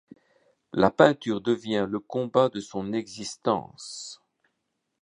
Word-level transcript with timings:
La 0.73 0.89
peinture 0.89 1.41
devient 1.41 1.85
le 1.87 1.99
combat 1.99 2.49
de 2.49 2.59
son 2.59 2.91
existence. 2.91 4.19